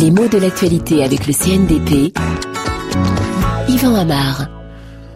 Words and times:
Les 0.00 0.10
mots 0.10 0.28
de 0.28 0.38
l'actualité 0.38 1.04
avec 1.04 1.26
le 1.26 1.34
CNDP. 1.34 2.16
Yvan 3.68 3.96
Amar. 3.96 4.48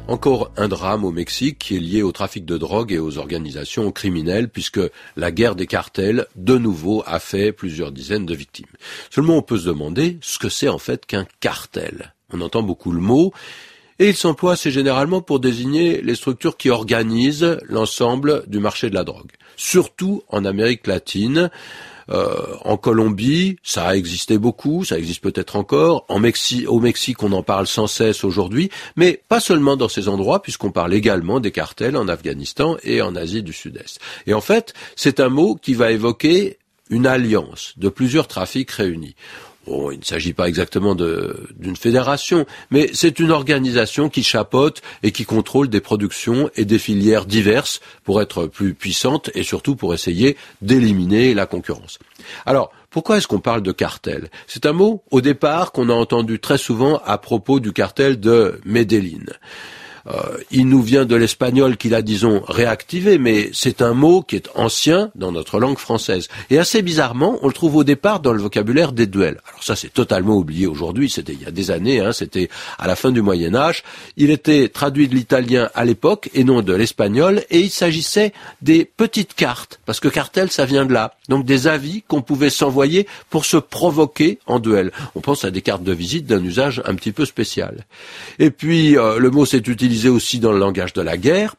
Encore 0.09 0.51
un 0.59 0.69
drame 0.69 1.07
au 1.07 1.11
Mexique 1.11 1.59
qui 1.59 1.77
est 1.77 1.81
lié 1.81 2.03
au 2.03 2.13
trafic 2.13 2.45
de 2.45 2.59
drogue 2.59 2.93
et 2.93 2.99
aux 2.99 3.17
organisations 3.17 3.91
criminelles 3.93 4.51
puisque 4.51 4.81
la 5.17 5.33
guerre 5.33 5.55
des 5.55 5.67
cartels, 5.67 6.27
de 6.37 6.59
nouveau, 6.59 7.03
a 7.07 7.19
fait 7.19 7.51
plusieurs 7.51 7.93
dizaines 7.93 8.27
de 8.27 8.35
victimes. 8.35 8.67
Seulement 9.09 9.39
on 9.39 9.43
peut 9.43 9.57
se 9.57 9.67
demander 9.67 10.19
ce 10.21 10.39
que 10.39 10.51
c'est 10.51 10.69
en 10.69 10.79
fait 10.79 11.07
qu'un 11.07 11.27
cartel. 11.41 12.13
On 12.31 12.43
entend 12.43 12.63
beaucoup 12.63 12.93
le 12.93 13.01
mot 13.01 13.33
et 13.99 14.11
il 14.11 14.17
s'emploie 14.17 14.53
assez 14.53 14.71
généralement 14.71 15.23
pour 15.23 15.41
désigner 15.41 16.03
les 16.03 16.15
structures 16.15 16.59
qui 16.59 16.69
organisent 16.69 17.59
l'ensemble 17.69 18.45
du 18.49 18.59
marché 18.59 18.91
de 18.91 18.95
la 18.95 19.05
drogue, 19.05 19.31
surtout 19.57 20.25
en 20.29 20.45
Amérique 20.45 20.87
latine. 20.87 21.51
Euh, 22.11 22.57
en 22.65 22.77
Colombie, 22.77 23.57
ça 23.63 23.89
a 23.89 23.97
existé 23.97 24.39
beaucoup, 24.39 24.85
ça 24.85 24.99
existe 24.99 25.23
peut-être 25.23 25.57
encore. 25.57 26.05
En 26.09 26.23
au 26.67 26.81
Mexique, 26.81 27.23
on 27.23 27.33
en 27.33 27.43
parle 27.43 27.67
sans 27.67 27.87
cesse 27.87 28.25
aujourd'hui, 28.25 28.71
mais 28.97 29.23
pas 29.29 29.41
seulement 29.41 29.77
dans 29.77 29.89
ces 29.89 30.09
endroits, 30.09 30.43
puisqu'on 30.43 30.71
parle 30.71 30.95
également 30.95 31.41
des 31.41 31.51
cartels 31.51 31.97
en 31.97 32.09
Afghanistan 32.09 32.77
et 32.83 33.03
en 33.03 33.15
Asie 33.15 33.43
du 33.43 33.53
Sud-Est. 33.53 34.01
Et 34.27 34.35
en 34.35 34.41
fait, 34.41 34.75
c'est 34.97 35.21
un 35.21 35.29
mot 35.29 35.55
qui 35.55 35.75
va 35.75 35.93
évoquer 35.93 36.59
une 36.91 37.07
alliance 37.07 37.75
de 37.77 37.89
plusieurs 37.89 38.29
trafics 38.29 38.71
réunis. 38.71 39.15
Bon, 39.67 39.91
il 39.91 39.99
ne 39.99 40.05
s'agit 40.05 40.35
pas 40.35 40.47
exactement 40.47 40.95
d'une 40.95 41.77
fédération, 41.77 42.45
mais 42.71 42.91
c'est 42.93 43.19
une 43.19 43.31
organisation 43.31 44.11
qui 44.11 44.23
chapeaute 44.23 44.83
et 45.03 45.11
qui 45.11 45.25
contrôle 45.25 45.69
des 45.69 45.81
productions 45.81 46.51
et 46.55 46.65
des 46.65 46.79
filières 46.79 47.25
diverses 47.25 47.81
pour 48.03 48.21
être 48.21 48.47
plus 48.47 48.75
puissante 48.75 49.31
et 49.35 49.43
surtout 49.43 49.75
pour 49.75 49.95
essayer 49.95 50.37
d'éliminer 50.61 51.33
la 51.33 51.47
concurrence. 51.47 51.99
Alors, 52.45 52.73
pourquoi 52.91 53.17
est-ce 53.17 53.27
qu'on 53.27 53.41
parle 53.41 53.63
de 53.63 53.73
cartel? 53.73 54.29
C'est 54.47 54.67
un 54.67 54.73
mot, 54.73 55.03
au 55.11 55.21
départ, 55.21 55.73
qu'on 55.73 55.89
a 55.89 55.95
entendu 55.95 56.39
très 56.39 56.59
souvent 56.59 57.01
à 57.05 57.19
propos 57.19 57.59
du 57.59 57.73
cartel 57.73 58.21
de 58.21 58.61
Medellin. 58.65 59.25
Euh, 60.07 60.39
il 60.51 60.69
nous 60.69 60.83
vient 60.83 61.05
de 61.05 61.17
l'espagnol 61.17 61.77
qu'il 61.77 61.95
a, 61.95 62.03
disons, 62.03 62.43
réactivé, 62.47 63.19
mais 63.19 63.51
c'est 63.53 63.81
un 63.81 63.95
mot 63.95 64.23
qui 64.23 64.37
est 64.37 64.51
ancien 64.55 65.11
dans 65.15 65.33
notre 65.33 65.59
langue 65.59 65.79
française. 65.79 66.29
Et 66.51 66.59
assez 66.59 66.83
bizarrement, 66.83 67.39
on 67.43 67.47
le 67.47 67.53
trouve 67.53 67.77
au 67.77 67.85
départ 67.85 68.21
dans 68.21 68.33
le 68.33 68.43
vocabulaire 68.43 68.93
des 68.93 69.07
duels. 69.07 69.41
Alors 69.49 69.63
ça, 69.63 69.77
c'est 69.77 69.93
totalement 69.93 70.37
oublié 70.37 70.67
aujourd'hui, 70.67 71.09
c'était 71.09 71.33
il 71.33 71.43
y 71.43 71.47
a 71.47 71.51
des 71.51 71.71
années, 71.71 72.01
hein, 72.01 72.13
c'était 72.13 72.51
à 72.79 72.87
la 72.87 72.97
fin 72.97 73.13
du 73.13 73.23
Moyen 73.23 73.55
Âge. 73.55 73.83
Il 74.17 74.31
était 74.31 74.69
traduit 74.69 75.09
de 75.09 75.15
l'italien 75.15 75.71
à 75.75 75.85
l'époque 75.85 76.31
et 76.35 76.45
non 76.45 76.61
de 76.61 76.75
l'espagnol, 76.75 77.43
et 77.51 77.61
il 77.61 77.71
s'agissait 77.71 78.33
des 78.61 78.85
petites 78.85 79.35
cartes, 79.35 79.81
parce 79.87 80.01
que 80.01 80.09
cartel, 80.09 80.51
ça 80.51 80.67
vient 80.67 80.85
de 80.85 80.93
là. 80.93 81.15
Donc 81.29 81.47
des 81.47 81.67
avis 81.67 82.03
qu'on 82.03 82.21
pouvait 82.21 82.51
s'envoyer 82.51 83.07
pour 83.31 83.47
se 83.47 83.57
provoquer 83.57 84.39
en 84.47 84.59
duel. 84.59 84.93
On 85.15 85.21
pense 85.21 85.45
à 85.45 85.51
des 85.51 85.63
cartes 85.63 85.83
de 85.83 85.93
visite 85.93 86.27
d'un 86.27 86.43
usage 86.45 86.83
un 86.85 86.95
petit 86.95 87.13
peu 87.13 87.25
spécial. 87.25 87.87
Et 88.39 88.51
puis, 88.51 88.99
euh, 88.99 89.19
le 89.19 89.31
mot 89.31 89.47
s'est 89.47 89.57
utilisé 89.59 89.94
aussi 90.09 90.39
dans 90.39 90.53
le 90.53 90.59
langage 90.59 90.93
de 90.93 91.03
la 91.03 91.17
guerre. 91.17 91.55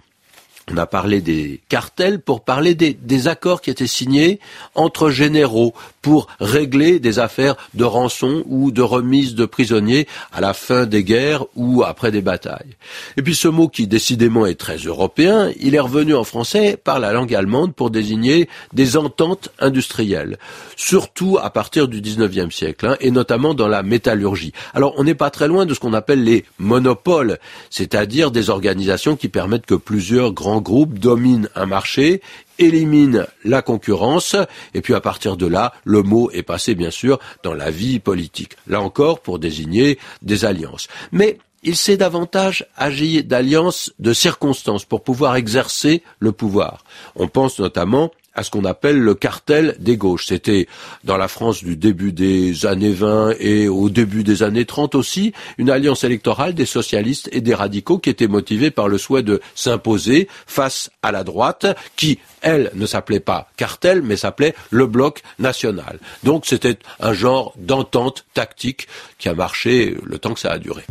On 0.72 0.78
a 0.78 0.88
parlé 0.88 1.22
des 1.22 1.62
cartels 1.70 2.20
pour 2.20 2.44
parler 2.44 2.74
des, 2.74 3.28
accords 3.28 3.62
qui 3.62 3.70
étaient 3.70 3.86
signés 3.86 4.40
entre 4.74 5.12
généraux 5.12 5.76
pour 6.06 6.28
régler 6.40 7.00
des 7.00 7.18
affaires 7.18 7.56
de 7.74 7.84
rançon 7.84 8.44
ou 8.46 8.70
de 8.70 8.84
remise 8.84 9.34
de 9.34 9.48
prisonniers 9.48 10.08
à 10.32 10.40
la 10.40 10.54
fin 10.54 10.86
des 10.86 11.04
guerres 11.04 11.46
ou 11.56 11.82
après 11.84 12.12
des 12.12 12.22
batailles. 12.22 12.76
Et 13.18 13.24
puis 13.24 13.34
ce 13.34 13.48
mot 13.48 13.70
qui 13.70 13.88
décidément 13.88 14.46
est 14.46 14.54
très 14.54 14.78
européen, 14.78 15.52
il 15.60 15.74
est 15.74 15.80
revenu 15.80 16.14
en 16.14 16.24
français 16.24 16.78
par 16.78 17.00
la 17.00 17.12
langue 17.12 17.34
allemande 17.34 17.74
pour 17.74 17.90
désigner 17.90 18.48
des 18.72 18.98
ententes 18.98 19.50
industrielles, 19.58 20.38
surtout 20.76 21.40
à 21.42 21.50
partir 21.50 21.88
du 21.88 22.02
19e 22.02 22.52
siècle, 22.52 22.86
hein, 22.86 22.98
et 23.00 23.10
notamment 23.10 23.56
dans 23.56 23.68
la 23.68 23.82
métallurgie. 23.82 24.54
Alors 24.76 24.94
on 24.98 25.06
n'est 25.06 25.16
pas 25.16 25.32
très 25.32 25.48
loin 25.48 25.66
de 25.66 25.74
ce 25.74 25.80
qu'on 25.80 25.94
appelle 25.94 26.24
les 26.24 26.46
monopoles, 26.60 27.40
c'est-à-dire 27.72 28.30
des 28.30 28.52
organisations 28.52 29.16
qui 29.16 29.28
permettent 29.28 29.66
que 29.66 29.74
plusieurs 29.74 30.34
grands 30.34 30.62
groupe 30.62 31.00
domine 31.00 31.50
un 31.56 31.66
marché, 31.66 32.22
élimine 32.60 33.28
la 33.44 33.62
concurrence, 33.62 34.36
et 34.74 34.82
puis 34.82 34.94
à 34.94 35.02
partir 35.02 35.38
de 35.38 35.46
là, 35.46 35.74
le 35.84 36.02
mot 36.04 36.30
est 36.32 36.44
passé 36.44 36.76
bien 36.76 36.92
sûr 36.92 37.20
dans 37.44 37.54
la 37.54 37.72
vie 37.72 38.00
politique. 38.00 38.56
Là 38.68 38.82
encore, 38.82 39.20
pour 39.22 39.40
désigner 39.40 40.00
des 40.22 40.46
alliances. 40.46 40.88
Mais 41.12 41.38
il 41.64 41.76
s'est 41.76 41.98
davantage 41.98 42.68
agi 42.78 43.24
d'alliances 43.24 43.92
de 44.00 44.14
circonstances 44.14 44.86
pour 44.86 45.04
pouvoir 45.04 45.36
exercer 45.36 46.04
le 46.20 46.32
pouvoir. 46.32 46.84
On 47.16 47.28
pense 47.28 47.60
notamment 47.60 48.12
à 48.36 48.44
ce 48.44 48.52
qu'on 48.52 48.66
appelle 48.66 49.00
le 49.00 49.16
cartel 49.16 49.76
des 49.80 49.98
gauches. 49.98 50.28
C'était 50.28 50.68
dans 51.04 51.18
la 51.18 51.28
France 51.28 51.64
du 51.64 51.76
début 51.76 52.12
des 52.12 52.66
années 52.66 52.92
20 52.92 53.36
et 53.40 53.68
au 53.68 53.90
début 53.90 54.24
des 54.24 54.44
années 54.44 54.66
30 54.66 54.96
aussi, 54.96 55.34
une 55.58 55.70
alliance 55.70 56.04
électorale 56.04 56.54
des 56.54 56.66
socialistes 56.66 57.30
et 57.32 57.42
des 57.42 57.54
radicaux 57.54 57.98
qui 57.98 58.10
était 58.10 58.28
motivée 58.28 58.72
par 58.72 58.88
le 58.88 58.98
souhait 58.98 59.24
de 59.24 59.42
s'imposer 59.56 60.28
face 60.46 60.90
à 61.02 61.12
la 61.12 61.24
droite 61.24 61.66
qui, 61.96 62.20
elle, 62.42 62.72
ne 62.76 62.86
s'appelait 62.86 63.20
pas 63.20 63.50
cartel, 63.58 64.02
mais 64.02 64.18
s'appelait 64.18 64.56
le 64.70 64.86
bloc 64.86 65.22
national. 65.40 66.00
Donc 66.24 66.46
c'était 66.46 66.78
un 67.00 67.14
genre 67.14 67.54
d'entente 67.58 68.26
tactique 68.34 68.88
qui 69.18 69.30
a 69.30 69.34
marché 69.34 69.98
le 70.04 70.20
temps 70.20 70.34
que 70.34 70.40
ça 70.40 70.52
a 70.52 70.60
duré. 70.60 70.84